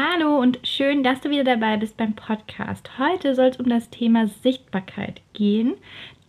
Hallo 0.00 0.38
und 0.38 0.60
schön, 0.62 1.02
dass 1.02 1.22
du 1.22 1.28
wieder 1.28 1.42
dabei 1.42 1.76
bist 1.76 1.96
beim 1.96 2.14
Podcast. 2.14 2.88
Heute 3.00 3.34
soll 3.34 3.46
es 3.46 3.56
um 3.56 3.68
das 3.68 3.90
Thema 3.90 4.28
Sichtbarkeit 4.28 5.22
gehen, 5.32 5.74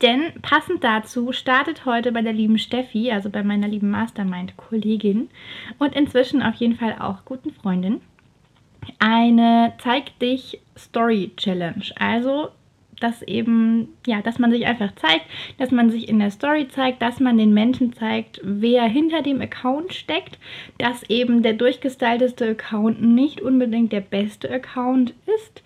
denn 0.01 0.33
passend 0.41 0.83
dazu 0.83 1.31
startet 1.33 1.85
heute 1.85 2.11
bei 2.11 2.23
der 2.23 2.33
lieben 2.33 2.57
Steffi, 2.57 3.11
also 3.11 3.29
bei 3.29 3.43
meiner 3.43 3.67
lieben 3.67 3.91
Mastermind-Kollegin 3.91 5.29
und 5.77 5.93
inzwischen 5.93 6.41
auf 6.41 6.55
jeden 6.55 6.77
Fall 6.77 6.95
auch 6.99 7.25
guten 7.25 7.51
Freundin, 7.51 8.01
eine 8.97 9.73
Zeig 9.77 10.17
dich 10.17 10.59
Story 10.75 11.31
Challenge. 11.37 11.83
Also 11.99 12.49
dass 12.99 13.21
eben, 13.23 13.89
ja, 14.05 14.21
dass 14.21 14.39
man 14.39 14.51
sich 14.51 14.65
einfach 14.65 14.93
zeigt, 14.95 15.25
dass 15.57 15.71
man 15.71 15.89
sich 15.89 16.09
in 16.09 16.19
der 16.19 16.31
Story 16.31 16.67
zeigt, 16.67 17.01
dass 17.01 17.19
man 17.19 17.37
den 17.37 17.53
Menschen 17.53 17.93
zeigt, 17.93 18.39
wer 18.43 18.83
hinter 18.83 19.21
dem 19.21 19.41
Account 19.41 19.93
steckt, 19.93 20.37
dass 20.77 21.03
eben 21.09 21.41
der 21.41 21.53
durchgestylteste 21.53 22.49
Account 22.49 23.01
nicht 23.01 23.41
unbedingt 23.41 23.91
der 23.91 24.01
beste 24.01 24.51
Account 24.51 25.13
ist, 25.41 25.63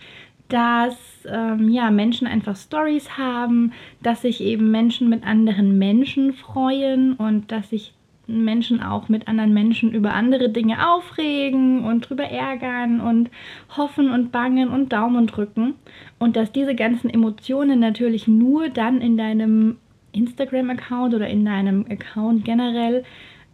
dass 0.50 0.96
ähm, 1.26 1.70
ja, 1.70 1.90
Menschen 1.90 2.28
einfach 2.28 2.56
Stories 2.56 3.18
haben, 3.18 3.74
dass 4.02 4.22
sich 4.22 4.42
eben 4.42 4.70
Menschen 4.72 5.10
mit 5.10 5.24
anderen 5.26 5.78
Menschen 5.80 6.34
freuen 6.34 7.14
und 7.14 7.52
dass 7.52 7.70
sich 7.72 7.94
Menschen 8.28 8.82
auch 8.82 9.10
mit 9.10 9.28
anderen 9.28 9.54
Menschen 9.54 9.92
über 9.92 10.14
andere 10.14 10.50
Dinge 10.50 10.90
aufregen 10.90 11.84
und 11.84 12.10
drüber 12.10 12.24
ärgern 12.24 13.02
und 13.02 13.30
hoffen 13.76 14.10
und 14.10 14.32
bangen 14.32 14.70
und 14.70 14.94
Daumen 14.94 15.28
drücken. 15.28 15.76
Und 16.20 16.36
dass 16.36 16.52
diese 16.52 16.76
ganzen 16.76 17.10
Emotionen 17.10 17.80
natürlich 17.80 18.28
nur 18.28 18.70
dann 18.70 19.02
in 19.02 19.18
deinem 19.18 19.78
Instagram-Account 20.14 21.14
oder 21.14 21.28
in 21.28 21.44
deinem 21.44 21.86
Account 21.90 22.46
generell 22.46 23.04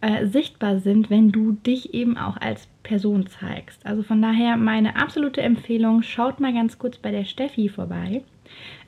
äh, 0.02 0.26
sichtbar 0.26 0.78
sind, 0.78 1.10
wenn 1.10 1.32
du 1.32 1.52
dich 1.52 1.92
eben 1.92 2.16
auch 2.16 2.36
als 2.36 2.68
Person 2.82 3.26
zeigst. 3.26 3.84
Also 3.84 4.02
von 4.02 4.22
daher 4.22 4.56
meine 4.56 4.96
absolute 4.96 5.42
Empfehlung, 5.42 6.02
schaut 6.02 6.40
mal 6.40 6.54
ganz 6.54 6.78
kurz 6.78 6.96
bei 6.96 7.10
der 7.10 7.24
Steffi 7.24 7.68
vorbei. 7.68 8.22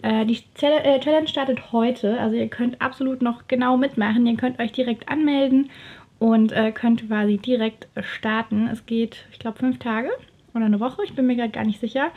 Äh, 0.02 0.26
die 0.26 0.38
äh, 0.62 1.00
Challenge 1.00 1.28
startet 1.28 1.72
heute, 1.72 2.18
also 2.20 2.36
ihr 2.36 2.48
könnt 2.48 2.80
absolut 2.80 3.22
noch 3.22 3.48
genau 3.48 3.76
mitmachen. 3.76 4.26
Ihr 4.26 4.36
könnt 4.36 4.58
euch 4.58 4.72
direkt 4.72 5.08
anmelden 5.08 5.70
und 6.18 6.52
äh, 6.52 6.72
könnt 6.72 7.06
quasi 7.06 7.38
direkt 7.38 7.88
starten. 8.00 8.68
Es 8.68 8.86
geht, 8.86 9.26
ich 9.32 9.38
glaube, 9.38 9.58
fünf 9.58 9.78
Tage 9.78 10.10
oder 10.54 10.66
eine 10.66 10.80
Woche, 10.80 11.02
ich 11.04 11.14
bin 11.14 11.26
mir 11.26 11.36
gerade 11.36 11.50
gar 11.50 11.64
nicht 11.64 11.80
sicher. 11.80 12.10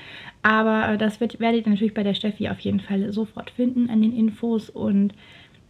Aber 0.43 0.97
das 0.97 1.21
wird, 1.21 1.39
werdet 1.39 1.66
ihr 1.66 1.71
natürlich 1.71 1.93
bei 1.93 2.03
der 2.03 2.13
Steffi 2.16 2.49
auf 2.49 2.59
jeden 2.59 2.81
Fall 2.81 3.13
sofort 3.13 3.49
finden 3.49 3.89
an 3.89 4.01
den 4.01 4.16
Infos 4.16 4.69
und 4.69 5.13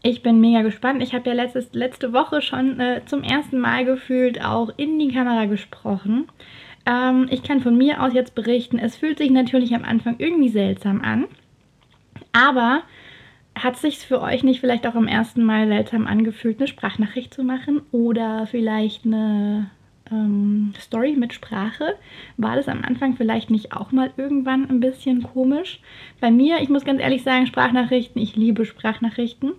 ich 0.02 0.22
bin 0.22 0.40
mega 0.40 0.62
gespannt. 0.62 1.02
Ich 1.02 1.16
habe 1.16 1.30
ja 1.30 1.36
letztes, 1.36 1.74
letzte 1.74 2.14
Woche 2.14 2.42
schon 2.42 2.80
äh, 2.80 3.02
zum 3.06 3.24
ersten 3.24 3.60
Mal 3.60 3.86
gefühlt 3.86 4.44
auch 4.44 4.70
in 4.78 5.00
die 5.00 5.08
Kamera 5.08 5.46
gesprochen. 5.46 6.28
Ähm, 6.86 7.28
ich 7.32 7.42
kann 7.42 7.62
von 7.62 7.76
mir 7.76 8.04
aus 8.04 8.14
jetzt 8.14 8.36
berichten, 8.36 8.78
es 8.78 8.96
fühlt 8.96 9.18
sich 9.18 9.32
natürlich 9.32 9.74
am 9.74 9.84
Anfang 9.84 10.16
irgendwie 10.20 10.50
seltsam 10.50 11.02
an. 11.02 11.26
Aber 12.36 12.84
hat 13.58 13.78
sich 13.78 14.00
für 14.00 14.22
euch 14.22 14.44
nicht 14.44 14.60
vielleicht 14.60 14.86
auch 14.86 14.96
am 14.96 15.08
ersten 15.08 15.44
Mal 15.44 15.68
seltsam 15.68 16.06
angefühlt, 16.06 16.60
eine 16.60 16.68
Sprachnachricht 16.68 17.34
zu 17.34 17.44
machen 17.46 17.82
oder 17.94 18.46
vielleicht 18.48 19.06
eine 19.06 19.72
ähm, 20.12 20.74
Story 20.78 21.16
mit 21.18 21.34
Sprache? 21.34 21.96
War 22.36 22.58
das 22.58 22.68
am 22.68 22.84
Anfang 22.84 23.16
vielleicht 23.16 23.50
nicht 23.50 23.72
auch 23.72 23.94
mal 23.94 24.12
irgendwann 24.18 24.70
ein 24.70 24.82
bisschen 24.82 25.24
komisch? 25.24 25.80
Bei 26.20 26.30
mir, 26.30 26.62
ich 26.62 26.68
muss 26.68 26.84
ganz 26.84 27.00
ehrlich 27.00 27.24
sagen, 27.24 27.48
Sprachnachrichten, 27.48 28.22
ich 28.22 28.36
liebe 28.36 28.66
Sprachnachrichten. 28.66 29.54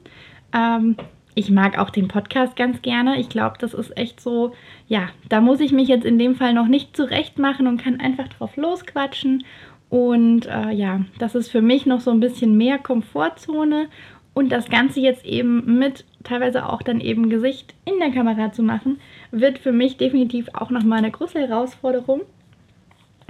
Ähm, 0.54 0.96
ich 1.34 1.50
mag 1.50 1.78
auch 1.78 1.88
den 1.88 2.08
Podcast 2.08 2.56
ganz 2.56 2.82
gerne. 2.82 3.18
Ich 3.18 3.30
glaube, 3.30 3.56
das 3.58 3.72
ist 3.72 3.96
echt 3.96 4.20
so, 4.20 4.52
ja, 4.86 5.08
da 5.30 5.40
muss 5.40 5.60
ich 5.60 5.72
mich 5.72 5.88
jetzt 5.88 6.04
in 6.04 6.18
dem 6.18 6.34
Fall 6.34 6.52
noch 6.52 6.66
nicht 6.66 6.94
zurecht 6.94 7.38
machen 7.38 7.66
und 7.66 7.80
kann 7.82 8.00
einfach 8.00 8.28
drauf 8.28 8.56
losquatschen 8.56 9.44
und 9.88 10.46
äh, 10.46 10.70
ja, 10.72 11.00
das 11.18 11.34
ist 11.34 11.50
für 11.50 11.62
mich 11.62 11.86
noch 11.86 12.00
so 12.00 12.10
ein 12.10 12.20
bisschen 12.20 12.56
mehr 12.56 12.78
Komfortzone 12.78 13.88
und 14.34 14.50
das 14.50 14.68
Ganze 14.68 15.00
jetzt 15.00 15.24
eben 15.24 15.78
mit 15.78 16.04
teilweise 16.24 16.68
auch 16.68 16.82
dann 16.82 17.00
eben 17.00 17.30
Gesicht 17.30 17.74
in 17.84 17.98
der 18.00 18.10
Kamera 18.10 18.52
zu 18.52 18.62
machen, 18.62 18.98
wird 19.30 19.58
für 19.58 19.72
mich 19.72 19.96
definitiv 19.96 20.48
auch 20.52 20.70
nochmal 20.70 20.98
eine 20.98 21.10
große 21.10 21.38
Herausforderung, 21.38 22.22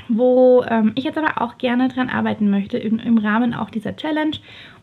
wo 0.09 0.65
ähm, 0.69 0.93
ich 0.94 1.05
jetzt 1.05 1.19
aber 1.19 1.43
auch 1.43 1.59
gerne 1.59 1.89
dran 1.89 2.09
arbeiten 2.09 2.50
möchte 2.50 2.78
im, 2.78 2.99
im 2.99 3.19
Rahmen 3.19 3.55
auch 3.55 3.71
dieser 3.71 3.94
Challenge 3.94 4.37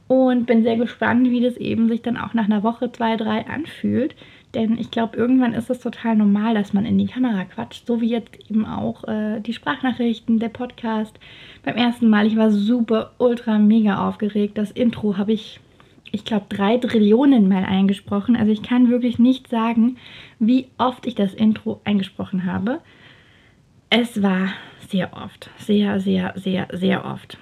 und 0.07 0.45
bin 0.45 0.63
sehr 0.63 0.77
gespannt, 0.77 1.29
wie 1.29 1.41
das 1.41 1.57
eben 1.57 1.89
sich 1.89 2.01
dann 2.01 2.17
auch 2.17 2.33
nach 2.33 2.45
einer 2.45 2.63
Woche, 2.63 2.91
zwei, 2.91 3.15
drei 3.17 3.47
anfühlt. 3.47 4.15
Denn 4.53 4.77
ich 4.77 4.91
glaube, 4.91 5.17
irgendwann 5.17 5.53
ist 5.53 5.69
es 5.69 5.79
total 5.79 6.15
normal, 6.15 6.53
dass 6.53 6.73
man 6.73 6.85
in 6.85 6.97
die 6.97 7.07
Kamera 7.07 7.45
quatscht. 7.45 7.87
So 7.87 8.01
wie 8.01 8.09
jetzt 8.09 8.37
eben 8.49 8.65
auch 8.65 9.03
äh, 9.07 9.39
die 9.39 9.53
Sprachnachrichten, 9.53 10.37
der 10.39 10.49
Podcast. 10.49 11.17
Beim 11.63 11.75
ersten 11.75 12.07
Mal, 12.07 12.27
ich 12.27 12.35
war 12.35 12.51
super, 12.51 13.13
ultra, 13.17 13.57
mega 13.57 14.07
aufgeregt. 14.07 14.57
Das 14.57 14.69
Intro 14.69 15.17
habe 15.17 15.33
ich, 15.33 15.59
ich 16.11 16.23
glaube, 16.23 16.45
drei 16.49 16.77
Trillionen 16.77 17.47
Mal 17.47 17.65
eingesprochen. 17.65 18.35
Also 18.35 18.51
ich 18.51 18.61
kann 18.61 18.89
wirklich 18.89 19.17
nicht 19.17 19.47
sagen, 19.47 19.97
wie 20.37 20.67
oft 20.77 21.07
ich 21.07 21.15
das 21.15 21.33
Intro 21.33 21.81
eingesprochen 21.83 22.45
habe. 22.45 22.79
Es 23.89 24.21
war 24.21 24.49
sehr 24.87 25.13
oft. 25.13 25.49
Sehr, 25.57 25.99
sehr, 25.99 26.33
sehr, 26.35 26.67
sehr 26.71 27.05
oft. 27.05 27.39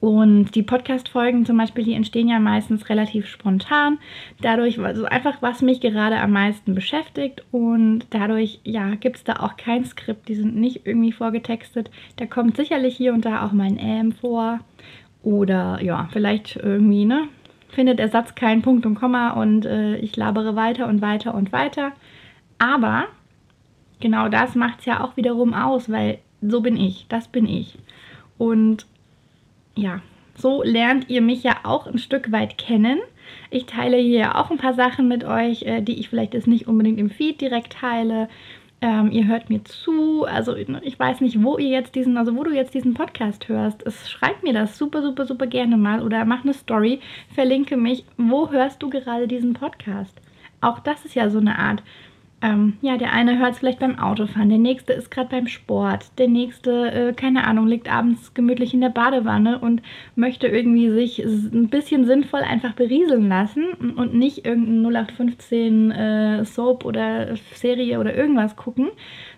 Und 0.00 0.54
die 0.54 0.62
Podcast-Folgen 0.62 1.44
zum 1.44 1.56
Beispiel, 1.56 1.84
die 1.84 1.94
entstehen 1.94 2.28
ja 2.28 2.38
meistens 2.38 2.88
relativ 2.88 3.26
spontan. 3.26 3.98
Dadurch, 4.40 4.78
also 4.78 5.06
einfach, 5.06 5.42
was 5.42 5.60
mich 5.60 5.80
gerade 5.80 6.20
am 6.20 6.30
meisten 6.30 6.74
beschäftigt. 6.74 7.44
Und 7.50 8.06
dadurch, 8.10 8.60
ja, 8.62 8.94
gibt 8.94 9.16
es 9.16 9.24
da 9.24 9.34
auch 9.40 9.56
kein 9.56 9.84
Skript. 9.84 10.28
Die 10.28 10.36
sind 10.36 10.54
nicht 10.54 10.82
irgendwie 10.86 11.12
vorgetextet. 11.12 11.90
Da 12.16 12.26
kommt 12.26 12.56
sicherlich 12.56 12.96
hier 12.96 13.12
und 13.12 13.24
da 13.24 13.44
auch 13.44 13.52
mal 13.52 13.66
ein 13.66 13.78
Ähm 13.80 14.12
vor. 14.12 14.60
Oder 15.22 15.82
ja, 15.82 16.08
vielleicht 16.12 16.56
irgendwie, 16.56 17.04
ne? 17.04 17.28
Findet 17.70 17.98
der 17.98 18.08
Satz 18.08 18.34
keinen 18.34 18.62
Punkt 18.62 18.86
und 18.86 18.94
Komma 18.94 19.30
und 19.30 19.66
äh, 19.66 19.96
ich 19.96 20.16
labere 20.16 20.56
weiter 20.56 20.86
und 20.86 21.02
weiter 21.02 21.34
und 21.34 21.52
weiter. 21.52 21.92
Aber 22.58 23.06
genau 24.00 24.28
das 24.28 24.54
macht 24.54 24.80
es 24.80 24.84
ja 24.86 25.04
auch 25.04 25.16
wiederum 25.16 25.54
aus, 25.54 25.90
weil 25.90 26.18
so 26.40 26.60
bin 26.60 26.76
ich, 26.76 27.06
das 27.08 27.28
bin 27.28 27.46
ich. 27.46 27.78
Und 28.38 28.86
ja, 29.78 30.00
so 30.36 30.62
lernt 30.62 31.08
ihr 31.08 31.20
mich 31.20 31.42
ja 31.42 31.58
auch 31.64 31.86
ein 31.86 31.98
Stück 31.98 32.30
weit 32.32 32.58
kennen. 32.58 32.98
Ich 33.50 33.66
teile 33.66 33.96
hier 33.96 34.36
auch 34.36 34.50
ein 34.50 34.58
paar 34.58 34.74
Sachen 34.74 35.08
mit 35.08 35.24
euch, 35.24 35.62
äh, 35.62 35.82
die 35.82 35.98
ich 35.98 36.08
vielleicht 36.08 36.34
jetzt 36.34 36.46
nicht 36.46 36.66
unbedingt 36.66 36.98
im 36.98 37.10
Feed 37.10 37.40
direkt 37.40 37.74
teile. 37.74 38.28
Ähm, 38.80 39.10
ihr 39.10 39.26
hört 39.26 39.50
mir 39.50 39.64
zu, 39.64 40.24
also 40.24 40.54
ich 40.54 40.98
weiß 40.98 41.20
nicht, 41.20 41.42
wo 41.42 41.58
ihr 41.58 41.68
jetzt 41.68 41.96
diesen, 41.96 42.16
also 42.16 42.36
wo 42.36 42.44
du 42.44 42.54
jetzt 42.54 42.74
diesen 42.74 42.94
Podcast 42.94 43.48
hörst. 43.48 43.84
Es 43.84 44.08
schreibt 44.08 44.44
mir 44.44 44.52
das 44.52 44.78
super, 44.78 45.02
super, 45.02 45.26
super 45.26 45.48
gerne 45.48 45.76
mal 45.76 46.00
oder 46.00 46.24
mach 46.24 46.44
eine 46.44 46.54
Story, 46.54 47.00
verlinke 47.34 47.76
mich, 47.76 48.04
wo 48.16 48.50
hörst 48.50 48.80
du 48.82 48.88
gerade 48.88 49.26
diesen 49.26 49.54
Podcast? 49.54 50.20
Auch 50.60 50.78
das 50.78 51.04
ist 51.04 51.16
ja 51.16 51.28
so 51.28 51.38
eine 51.38 51.58
Art 51.58 51.82
ähm, 52.40 52.76
ja, 52.82 52.96
der 52.96 53.12
eine 53.12 53.38
hört 53.38 53.52
es 53.52 53.58
vielleicht 53.58 53.80
beim 53.80 53.98
Autofahren, 53.98 54.48
der 54.48 54.58
nächste 54.58 54.92
ist 54.92 55.10
gerade 55.10 55.28
beim 55.28 55.48
Sport, 55.48 56.06
der 56.18 56.28
nächste, 56.28 56.90
äh, 56.92 57.12
keine 57.12 57.44
Ahnung, 57.44 57.66
liegt 57.66 57.92
abends 57.92 58.32
gemütlich 58.32 58.72
in 58.74 58.80
der 58.80 58.90
Badewanne 58.90 59.58
und 59.58 59.82
möchte 60.14 60.46
irgendwie 60.46 60.90
sich 60.90 61.18
ein 61.18 61.68
bisschen 61.68 62.06
sinnvoll 62.06 62.40
einfach 62.40 62.74
berieseln 62.74 63.28
lassen 63.28 63.72
und 63.96 64.14
nicht 64.14 64.46
irgendein 64.46 65.06
0815 65.06 65.90
äh, 65.90 66.44
Soap 66.44 66.84
oder 66.84 67.34
Serie 67.54 67.98
oder 67.98 68.14
irgendwas 68.14 68.54
gucken, 68.54 68.90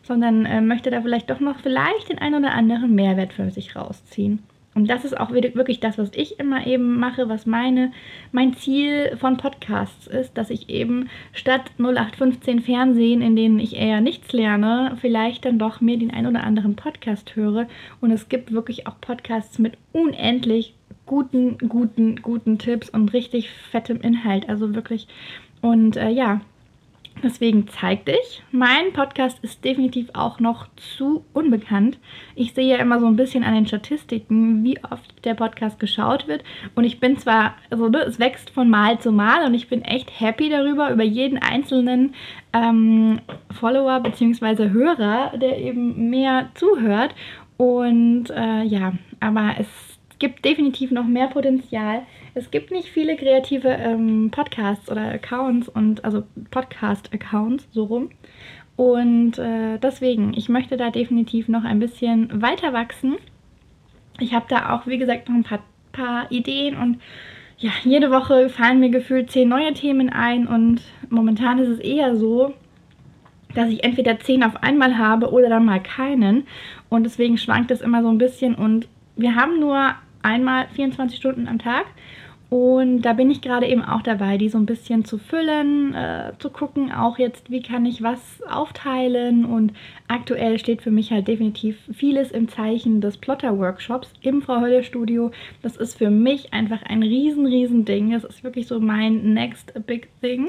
sondern 0.02 0.44
äh, 0.44 0.60
möchte 0.60 0.90
da 0.90 1.00
vielleicht 1.00 1.30
doch 1.30 1.40
noch 1.40 1.60
vielleicht 1.60 2.10
den 2.10 2.18
einen 2.18 2.44
oder 2.44 2.52
anderen 2.52 2.94
Mehrwert 2.94 3.32
für 3.32 3.50
sich 3.50 3.76
rausziehen. 3.76 4.40
Und 4.74 4.88
das 4.88 5.04
ist 5.04 5.18
auch 5.18 5.32
wirklich 5.32 5.80
das, 5.80 5.98
was 5.98 6.10
ich 6.14 6.38
immer 6.38 6.64
eben 6.64 6.98
mache, 6.98 7.28
was 7.28 7.44
meine, 7.44 7.92
mein 8.30 8.54
Ziel 8.54 9.16
von 9.16 9.36
Podcasts 9.36 10.06
ist, 10.06 10.38
dass 10.38 10.48
ich 10.48 10.68
eben 10.68 11.08
statt 11.32 11.72
0815 11.78 12.60
Fernsehen, 12.60 13.20
in 13.20 13.34
denen 13.34 13.58
ich 13.58 13.76
eher 13.76 14.00
nichts 14.00 14.32
lerne, 14.32 14.96
vielleicht 15.00 15.44
dann 15.44 15.58
doch 15.58 15.80
mir 15.80 15.98
den 15.98 16.12
ein 16.12 16.26
oder 16.26 16.44
anderen 16.44 16.76
Podcast 16.76 17.34
höre. 17.34 17.66
Und 18.00 18.12
es 18.12 18.28
gibt 18.28 18.52
wirklich 18.52 18.86
auch 18.86 19.00
Podcasts 19.00 19.58
mit 19.58 19.76
unendlich 19.92 20.74
guten, 21.04 21.58
guten, 21.58 22.22
guten 22.22 22.58
Tipps 22.58 22.88
und 22.88 23.12
richtig 23.12 23.50
fettem 23.50 24.00
Inhalt. 24.00 24.48
Also 24.48 24.76
wirklich. 24.76 25.08
Und 25.60 25.96
äh, 25.96 26.10
ja, 26.10 26.42
Deswegen 27.22 27.68
zeig 27.68 28.06
dich. 28.06 28.42
Mein 28.50 28.92
Podcast 28.94 29.38
ist 29.42 29.64
definitiv 29.64 30.08
auch 30.14 30.40
noch 30.40 30.68
zu 30.76 31.24
unbekannt. 31.34 31.98
Ich 32.34 32.54
sehe 32.54 32.68
ja 32.68 32.76
immer 32.76 32.98
so 32.98 33.06
ein 33.06 33.16
bisschen 33.16 33.44
an 33.44 33.54
den 33.54 33.66
Statistiken, 33.66 34.64
wie 34.64 34.82
oft 34.82 35.24
der 35.24 35.34
Podcast 35.34 35.78
geschaut 35.78 36.28
wird. 36.28 36.44
Und 36.74 36.84
ich 36.84 36.98
bin 36.98 37.18
zwar, 37.18 37.54
also 37.68 37.88
ne, 37.88 37.98
es 37.98 38.18
wächst 38.18 38.50
von 38.50 38.70
Mal 38.70 39.00
zu 39.00 39.12
Mal 39.12 39.44
und 39.44 39.52
ich 39.52 39.68
bin 39.68 39.82
echt 39.82 40.18
happy 40.18 40.48
darüber, 40.48 40.90
über 40.90 41.04
jeden 41.04 41.38
einzelnen 41.38 42.14
ähm, 42.54 43.20
Follower 43.50 44.00
bzw. 44.00 44.70
Hörer, 44.70 45.36
der 45.36 45.58
eben 45.58 46.08
mehr 46.08 46.48
zuhört. 46.54 47.14
Und 47.58 48.30
äh, 48.30 48.62
ja, 48.62 48.94
aber 49.20 49.56
es 49.58 49.68
gibt 50.18 50.44
definitiv 50.44 50.90
noch 50.90 51.06
mehr 51.06 51.26
Potenzial. 51.26 52.02
Es 52.34 52.50
gibt 52.50 52.70
nicht 52.70 52.88
viele 52.88 53.16
kreative 53.16 53.68
ähm, 53.68 54.30
Podcasts 54.30 54.90
oder 54.90 55.02
Accounts 55.12 55.68
und 55.68 56.04
also 56.04 56.22
Podcast-Accounts 56.50 57.68
so 57.72 57.84
rum. 57.84 58.10
Und 58.76 59.38
äh, 59.38 59.78
deswegen, 59.78 60.32
ich 60.34 60.48
möchte 60.48 60.76
da 60.76 60.90
definitiv 60.90 61.48
noch 61.48 61.64
ein 61.64 61.80
bisschen 61.80 62.40
weiter 62.40 62.72
wachsen. 62.72 63.16
Ich 64.20 64.32
habe 64.32 64.46
da 64.48 64.74
auch, 64.74 64.86
wie 64.86 64.98
gesagt, 64.98 65.28
noch 65.28 65.36
ein 65.36 65.44
paar, 65.44 65.62
paar 65.92 66.30
Ideen 66.30 66.76
und 66.76 67.00
ja, 67.58 67.72
jede 67.84 68.10
Woche 68.10 68.48
fallen 68.48 68.80
mir 68.80 68.88
gefühlt 68.88 69.30
zehn 69.30 69.48
neue 69.48 69.74
Themen 69.74 70.08
ein 70.08 70.46
und 70.46 70.80
momentan 71.10 71.58
ist 71.58 71.68
es 71.68 71.78
eher 71.78 72.16
so, 72.16 72.54
dass 73.54 73.68
ich 73.68 73.84
entweder 73.84 74.18
zehn 74.18 74.42
auf 74.42 74.62
einmal 74.62 74.96
habe 74.96 75.30
oder 75.30 75.48
dann 75.48 75.66
mal 75.66 75.82
keinen. 75.82 76.46
Und 76.88 77.04
deswegen 77.04 77.36
schwankt 77.36 77.70
es 77.70 77.82
immer 77.82 78.02
so 78.02 78.08
ein 78.08 78.18
bisschen 78.18 78.54
und 78.54 78.88
wir 79.16 79.34
haben 79.34 79.60
nur 79.60 79.94
einmal 80.22 80.68
24 80.74 81.18
Stunden 81.18 81.48
am 81.48 81.58
Tag. 81.58 81.86
Und 82.50 83.02
da 83.02 83.12
bin 83.12 83.30
ich 83.30 83.42
gerade 83.42 83.68
eben 83.68 83.84
auch 83.84 84.02
dabei, 84.02 84.36
die 84.36 84.48
so 84.48 84.58
ein 84.58 84.66
bisschen 84.66 85.04
zu 85.04 85.18
füllen, 85.18 85.94
äh, 85.94 86.32
zu 86.40 86.50
gucken, 86.50 86.90
auch 86.90 87.16
jetzt, 87.16 87.48
wie 87.48 87.62
kann 87.62 87.86
ich 87.86 88.02
was 88.02 88.42
aufteilen. 88.50 89.44
Und 89.44 89.72
aktuell 90.08 90.58
steht 90.58 90.82
für 90.82 90.90
mich 90.90 91.12
halt 91.12 91.28
definitiv 91.28 91.78
vieles 91.92 92.32
im 92.32 92.48
Zeichen 92.48 93.00
des 93.00 93.18
Plotter-Workshops 93.18 94.12
im 94.22 94.42
Frau 94.42 94.60
Hölle 94.60 94.82
Studio. 94.82 95.30
Das 95.62 95.76
ist 95.76 95.96
für 95.96 96.10
mich 96.10 96.52
einfach 96.52 96.82
ein 96.82 97.04
riesen, 97.04 97.46
riesen 97.46 97.84
Ding. 97.84 98.10
Das 98.10 98.24
ist 98.24 98.42
wirklich 98.42 98.66
so 98.66 98.80
mein 98.80 99.32
next 99.32 99.72
big 99.86 100.08
thing. 100.20 100.48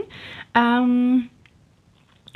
Ähm, 0.55 1.29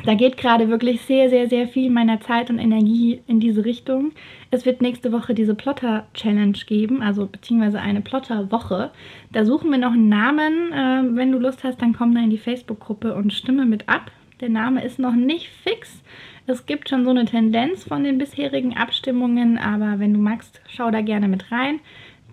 da 0.03 0.13
geht 0.13 0.37
gerade 0.37 0.69
wirklich 0.69 1.01
sehr, 1.01 1.29
sehr, 1.29 1.47
sehr 1.47 1.67
viel 1.67 1.89
meiner 1.89 2.19
Zeit 2.19 2.49
und 2.49 2.59
Energie 2.59 3.21
in 3.27 3.39
diese 3.39 3.65
Richtung. 3.65 4.11
Es 4.51 4.65
wird 4.65 4.81
nächste 4.81 5.11
Woche 5.11 5.33
diese 5.33 5.55
Plotter-Challenge 5.55 6.57
geben, 6.67 7.01
also 7.01 7.25
beziehungsweise 7.25 7.79
eine 7.79 8.01
Plotter-Woche. 8.01 8.91
Da 9.31 9.45
suchen 9.45 9.71
wir 9.71 9.79
noch 9.79 9.93
einen 9.93 10.09
Namen. 10.09 10.71
Äh, 10.71 11.15
wenn 11.15 11.31
du 11.31 11.39
Lust 11.39 11.63
hast, 11.63 11.81
dann 11.81 11.93
komm 11.93 12.13
da 12.13 12.21
in 12.21 12.29
die 12.29 12.37
Facebook-Gruppe 12.37 13.15
und 13.15 13.33
stimme 13.33 13.65
mit 13.65 13.89
ab. 13.89 14.11
Der 14.41 14.49
Name 14.49 14.83
ist 14.83 14.99
noch 14.99 15.15
nicht 15.15 15.49
fix. 15.49 16.03
Es 16.45 16.67
gibt 16.67 16.89
schon 16.89 17.03
so 17.05 17.09
eine 17.09 17.25
Tendenz 17.25 17.85
von 17.85 18.03
den 18.03 18.19
bisherigen 18.19 18.77
Abstimmungen, 18.77 19.57
aber 19.57 19.97
wenn 19.97 20.13
du 20.13 20.19
magst, 20.19 20.61
schau 20.67 20.91
da 20.91 21.01
gerne 21.01 21.27
mit 21.27 21.51
rein. 21.51 21.79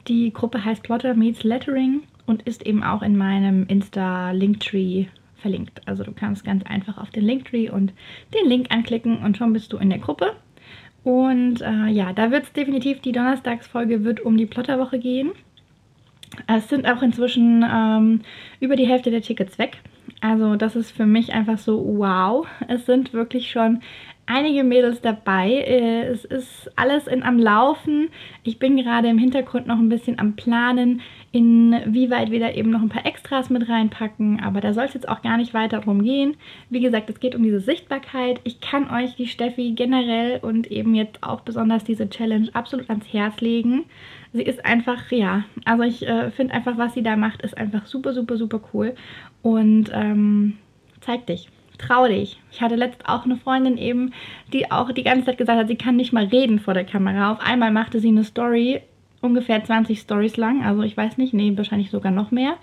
Die 0.09 0.33
Gruppe 0.33 0.65
heißt 0.65 0.83
Plotter 0.83 1.15
Meets 1.15 1.45
Lettering 1.45 2.03
und 2.27 2.43
ist 2.43 2.67
eben 2.67 2.83
auch 2.83 3.01
in 3.01 3.17
meinem 3.17 3.67
Insta-Linktree 3.67 5.07
verlinkt. 5.43 5.83
Also 5.87 6.05
du 6.05 6.13
kannst 6.13 6.45
ganz 6.45 6.65
einfach 6.65 6.97
auf 6.97 7.11
den 7.11 7.25
Linktree 7.25 7.69
und 7.69 7.93
den 8.35 8.49
Link 8.49 8.69
anklicken 8.71 9.19
und 9.19 9.37
schon 9.37 9.53
bist 9.53 9.73
du 9.73 9.77
in 9.77 9.91
der 9.91 9.99
Gruppe. 9.99 10.35
Und 11.05 11.61
äh, 11.61 11.89
ja, 11.89 12.13
da 12.13 12.31
wird 12.31 12.45
es 12.45 12.53
definitiv, 12.53 13.01
die 13.01 13.13
Donnerstagsfolge 13.13 14.05
wird 14.05 14.21
um 14.21 14.37
die 14.37 14.47
Plotterwoche 14.47 14.99
gehen. 14.99 15.33
Es 16.47 16.69
sind 16.69 16.87
auch 16.87 17.03
inzwischen 17.03 17.65
ähm, 17.71 18.21
über 18.61 18.77
die 18.77 18.87
Hälfte 18.87 19.11
der 19.11 19.21
Tickets 19.21 19.59
weg. 19.59 19.79
Also 20.21 20.57
das 20.57 20.77
ist 20.77 20.93
für 20.93 21.05
mich 21.05 21.33
einfach 21.33 21.59
so 21.59 21.85
wow. 21.99 22.47
Es 22.69 22.87
sind 22.87 23.13
wirklich 23.13 23.51
schon 23.51 23.81
einige 24.27 24.65
Mädels 24.65 25.01
dabei. 25.01 25.51
Äh, 25.51 26.07
es 26.07 26.25
ist 26.25 26.71
alles 26.77 27.07
in 27.07 27.23
am 27.23 27.39
Laufen. 27.39 28.09
Ich 28.43 28.59
bin 28.59 28.77
gerade 28.77 29.09
im 29.09 29.19
Hintergrund 29.19 29.67
noch 29.67 29.79
ein 29.79 29.89
bisschen 29.89 30.19
am 30.19 30.37
Planen, 30.37 31.01
inwieweit 31.33 32.31
wir 32.31 32.41
da 32.41 32.51
eben 32.51 32.71
noch 32.71 32.83
ein 32.83 32.89
paar 32.89 33.07
Extras 33.07 33.51
mit 33.51 33.69
reinpacken. 33.69 34.41
Aber 34.41 34.61
da 34.61 34.73
soll 34.73 34.85
es 34.85 34.95
jetzt 34.95 35.09
auch 35.09 35.23
gar 35.23 35.37
nicht 35.37 35.55
weiter 35.55 35.81
drum 35.81 36.03
gehen. 36.03 36.37
Wie 36.71 36.81
gesagt, 36.81 37.11
es 37.11 37.21
geht 37.21 37.35
um 37.35 37.43
diese 37.43 37.61
Sichtbarkeit. 37.61 38.41
Ich 38.45 38.61
kann 38.61 38.91
euch 38.91 39.17
die 39.17 39.27
Steffi 39.27 39.73
generell 39.73 40.39
und 40.41 40.71
eben 40.71 40.95
jetzt 40.95 41.23
auch 41.23 41.41
besonders 41.41 41.85
diese 41.85 42.09
Challenge 42.09 42.49
absolut 42.53 42.89
ans 42.91 43.13
Herz 43.13 43.41
legen. 43.41 43.85
Sie 44.33 44.43
ist 44.43 44.65
einfach, 44.65 45.11
ja, 45.11 45.45
also 45.65 45.83
ich 45.83 46.07
äh, 46.07 46.31
finde 46.31 46.55
einfach, 46.55 46.79
was 46.79 46.95
sie 46.95 47.03
da 47.03 47.17
macht, 47.17 47.43
ist 47.43 47.57
einfach 47.57 47.87
super, 47.87 48.13
super, 48.15 48.37
super 48.37 48.61
cool. 48.73 48.95
Und 49.43 49.91
ähm, 49.93 50.59
zeig 51.01 51.27
dich 51.27 51.49
trau 51.83 52.07
dich. 52.07 52.41
Ich 52.51 52.61
hatte 52.61 52.77
letzt 52.77 53.09
auch 53.09 53.25
eine 53.25 53.37
Freundin 53.37 53.77
eben, 53.77 54.13
die 54.53 54.71
auch 54.71 54.93
die 54.93 55.03
ganze 55.03 55.27
Zeit 55.27 55.39
gesagt 55.39 55.59
hat, 55.59 55.69
sie 55.69 55.77
kann 55.77 55.97
nicht 55.97 56.13
mal 56.13 56.25
reden 56.25 56.59
vor 56.59 56.75
der 56.75 56.85
Kamera. 56.85 57.33
Auf 57.33 57.41
einmal 57.41 57.71
machte 57.71 58.01
sie 58.01 58.09
eine 58.09 58.25
Story, 58.25 58.81
ungefähr 59.21 59.63
20 59.63 60.01
Stories 60.01 60.37
lang, 60.37 60.65
also 60.65 60.83
ich 60.83 60.97
weiß 60.97 61.19
nicht, 61.19 61.33
nee, 61.35 61.57
wahrscheinlich 61.57 61.91
sogar 61.91 62.13
noch 62.13 62.31
mehr. 62.31 62.55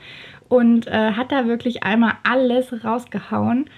Und 0.48 0.88
äh, 0.88 1.12
hat 1.14 1.32
da 1.32 1.46
wirklich 1.46 1.84
einmal 1.84 2.14
alles 2.24 2.84
rausgehauen. 2.84 3.70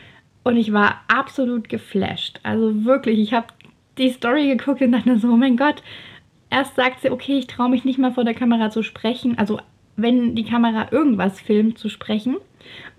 Und 0.44 0.58
ich 0.58 0.74
war 0.74 1.02
absolut 1.08 1.70
geflasht. 1.70 2.40
Also 2.44 2.86
wirklich, 2.86 3.20
ich 3.20 3.34
habe 3.34 3.48
die 3.98 4.10
Story 4.10 4.48
geguckt 4.48 4.82
und 4.82 4.92
dachte 4.92 5.18
so, 5.18 5.30
oh 5.30 5.38
mein 5.38 5.58
Gott. 5.58 5.84
Erst 6.50 6.76
sagt 6.76 7.02
sie, 7.02 7.12
okay, 7.12 7.38
ich 7.38 7.48
traue 7.48 7.70
mich 7.70 7.86
nicht 7.86 8.00
mal 8.00 8.12
vor 8.12 8.24
der 8.24 8.34
Kamera 8.34 8.70
zu 8.70 8.84
sprechen. 8.84 9.38
Also 9.38 9.60
wenn 10.02 10.36
die 10.36 10.44
Kamera 10.44 10.88
irgendwas 10.92 11.40
filmt, 11.42 11.78
zu 11.78 11.90
sprechen. 11.90 12.38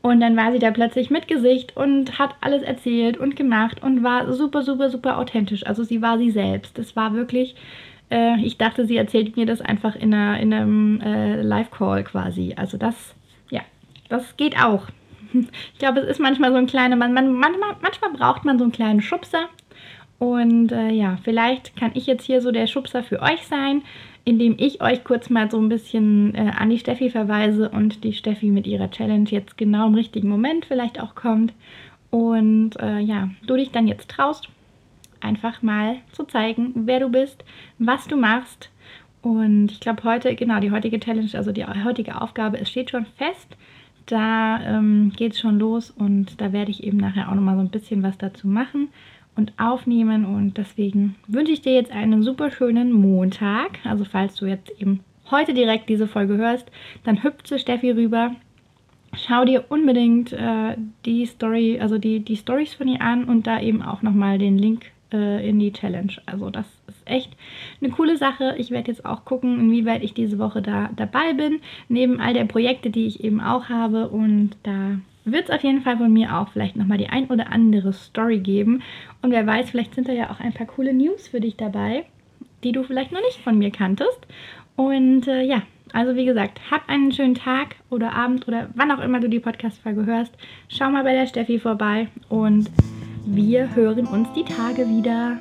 Und 0.03 0.21
dann 0.21 0.37
war 0.37 0.53
sie 0.53 0.59
da 0.59 0.71
plötzlich 0.73 1.11
mit 1.11 1.29
Gesicht 1.29 1.77
und 1.77 2.19
hat 2.19 2.35
alles 2.41 2.63
erzählt 2.63 3.17
und 3.17 3.37
gemacht 3.37 3.83
und 3.83 4.03
war 4.03 4.33
super, 4.33 4.63
super, 4.63 4.91
super 4.91 5.19
authentisch. 5.19 5.65
Also 5.65 5.85
sie 5.85 6.03
war 6.03 6.19
sie 6.19 6.31
selbst. 6.31 6.79
Es 6.79 6.97
war 6.97 7.15
wirklich, 7.15 7.55
äh, 8.11 8.41
ich 8.41 8.59
dachte, 8.59 8.85
sie 8.85 8.97
erzählt 8.97 9.37
mir 9.37 9.47
das 9.47 9.61
einfach 9.61 9.95
in, 9.95 10.13
einer, 10.13 10.41
in 10.41 10.53
einem 10.53 11.01
äh, 11.01 11.41
Live-Call 11.41 12.03
quasi. 12.03 12.55
Also 12.57 12.79
das, 12.79 13.15
ja, 13.51 13.63
das 14.09 14.37
geht 14.37 14.63
auch. 14.63 14.87
Ich 15.73 15.79
glaube, 15.79 16.01
es 16.01 16.09
ist 16.09 16.21
manchmal 16.21 16.53
so 16.53 16.59
ein 16.59 16.67
kleiner, 16.67 16.95
man, 16.95 17.15
man, 17.15 17.33
manchmal, 17.33 17.75
manchmal 17.81 18.13
braucht 18.13 18.45
man 18.45 18.59
so 18.59 18.65
einen 18.65 18.73
kleinen 18.73 19.01
Schubser. 19.01 19.49
Und 20.19 20.71
äh, 20.71 20.91
ja, 20.91 21.17
vielleicht 21.25 21.75
kann 21.75 21.93
ich 21.95 22.07
jetzt 22.07 22.25
hier 22.25 22.41
so 22.41 22.53
der 22.53 22.67
Schubser 22.67 23.03
für 23.03 23.21
euch 23.23 23.47
sein, 23.47 23.83
indem 24.25 24.55
ich 24.59 24.81
euch 24.83 25.05
kurz 25.05 25.31
mal 25.31 25.51
so 25.51 25.59
ein 25.59 25.69
bisschen 25.69 26.35
äh, 26.35 26.53
an 26.57 26.71
die 26.71 26.79
Steffi 26.79 27.11
verweise 27.11 27.69
und 27.71 28.05
die 28.05 28.13
Steffi 28.13 28.51
mit 28.51 28.67
ihrer 28.67 28.91
Challenge 28.91 29.29
jetzt 29.29 29.57
genau 29.57 29.87
im 29.87 29.95
richtigen 29.95 30.29
Moment 30.29 30.67
vielleicht 30.67 31.01
auch 31.01 31.15
kommt. 31.15 31.53
Und 32.11 32.79
äh, 32.81 33.01
ja, 33.01 33.31
du 33.47 33.57
dich 33.57 33.71
dann 33.71 33.89
jetzt 33.89 34.11
traust, 34.11 34.49
einfach 35.21 35.63
mal 35.63 35.97
zu 36.13 36.25
zeigen, 36.25 36.73
wer 36.75 37.01
du 37.01 37.09
bist, 37.09 37.45
was 37.79 38.07
du 38.07 38.17
machst. 38.17 38.71
Und 39.23 39.73
ich 39.73 39.81
glaube 39.81 40.05
heute, 40.05 40.35
genau, 40.35 40.61
die 40.61 40.71
heutige 40.71 41.01
Challenge, 41.01 41.31
also 41.35 41.53
die 41.53 41.65
heutige 41.65 42.21
Aufgabe, 42.21 42.61
es 42.61 42.71
steht 42.71 42.91
schon 42.91 43.07
fest. 43.17 43.57
Da 44.07 44.61
ähm, 44.63 45.13
geht 45.17 45.33
es 45.33 45.41
schon 45.41 45.59
los 45.59 45.91
und 45.91 46.41
da 46.41 46.53
werde 46.53 46.73
ich 46.73 46.83
eben 46.83 46.99
nachher 46.99 47.29
auch 47.29 47.35
nochmal 47.35 47.55
so 47.55 47.63
ein 47.63 47.71
bisschen 47.71 48.03
was 48.03 48.19
dazu 48.19 48.49
machen 48.49 48.89
und 49.37 49.53
aufnehmen. 49.59 50.25
Und 50.25 50.59
deswegen 50.59 51.17
wünsche 51.27 51.53
ich 51.53 51.63
dir 51.63 51.75
jetzt 51.75 51.93
einen 51.93 52.23
super 52.23 52.51
schönen 52.51 52.93
Montag. 52.93 53.79
Also 53.85 54.05
falls 54.05 54.35
du 54.37 54.47
jetzt 54.47 54.71
eben 54.81 55.01
heute 55.31 55.55
direkt 55.55 55.89
diese 55.89 56.07
Folge 56.07 56.37
hörst, 56.37 56.71
dann 57.05 57.23
hüpf 57.23 57.43
zu 57.43 57.59
Steffi 57.59 57.91
rüber. 57.91 58.35
Schau 59.15 59.45
dir 59.45 59.65
unbedingt 59.69 60.33
äh, 60.33 60.77
die 61.05 61.27
Story, 61.27 61.79
also 61.81 61.99
die, 61.99 62.21
die 62.21 62.37
Stories 62.37 62.75
von 62.75 62.89
ihr 62.89 63.03
an 63.03 63.25
und 63.25 63.47
da 63.47 63.61
eben 63.61 63.83
auch 63.83 64.03
nochmal 64.03 64.39
den 64.39 64.57
Link 64.57 64.91
äh, 65.13 65.47
in 65.47 65.59
die 65.59 65.73
Challenge. 65.73 66.13
Also 66.25 66.51
das 66.51 66.67
ist 66.87 67.03
echt 67.05 67.33
eine 67.81 67.91
coole 67.91 68.17
Sache. 68.17 68.55
Ich 68.57 68.71
werde 68.71 68.91
jetzt 68.91 69.05
auch 69.05 69.25
gucken, 69.25 69.61
inwieweit 69.61 70.03
ich 70.03 70.15
diese 70.15 70.39
Woche 70.39 70.63
da 70.63 70.91
dabei 70.97 71.35
bin, 71.35 71.61
neben 71.89 72.21
all 72.21 72.33
der 72.33 72.45
Projekte, 72.47 72.91
die 72.91 73.07
ich 73.07 73.23
eben 73.23 73.41
auch 73.41 73.69
habe. 73.69 74.09
Und 74.09 74.57
da 74.63 74.99
wird 75.25 75.49
es 75.49 75.55
auf 75.55 75.63
jeden 75.63 75.83
Fall 75.83 75.97
von 75.97 76.13
mir 76.13 76.37
auch 76.37 76.49
vielleicht 76.49 76.77
nochmal 76.77 76.99
die 76.99 77.09
ein 77.09 77.27
oder 77.27 77.53
andere 77.53 77.93
Story 77.93 78.39
geben. 78.39 78.83
Und 79.23 79.31
wer 79.31 79.47
weiß, 79.47 79.71
vielleicht 79.71 79.95
sind 79.95 80.09
da 80.09 80.13
ja 80.13 80.31
auch 80.31 80.41
ein 80.41 80.53
paar 80.53 80.67
coole 80.67 80.93
News 80.93 81.29
für 81.29 81.41
dich 81.41 81.57
dabei, 81.57 82.05
die 82.65 82.73
du 82.73 82.83
vielleicht 82.83 83.13
noch 83.13 83.21
nicht 83.21 83.41
von 83.41 83.59
mir 83.59 83.71
kanntest. 83.71 84.27
Und 84.77 85.29
äh, 85.29 85.43
ja, 85.43 85.63
also 85.93 86.17
wie 86.17 86.25
gesagt, 86.25 86.61
hab 86.71 86.89
einen 86.89 87.13
schönen 87.13 87.35
Tag 87.35 87.77
oder 87.91 88.15
Abend 88.15 88.49
oder 88.49 88.69
wann 88.75 88.91
auch 88.91 89.01
immer 89.01 89.21
du 89.21 89.29
die 89.29 89.41
Podcast-Folge 89.41 90.07
hörst. 90.07 90.33
Schau 90.69 90.91
mal 90.91 91.05
bei 91.05 91.13
der 91.13 91.27
Steffi 91.27 91.59
vorbei 91.59 92.09
und 92.29 92.71
wir 93.27 93.75
hören 93.75 94.07
uns 94.07 94.29
die 94.33 94.45
Tage 94.45 94.89
wieder. 94.89 95.41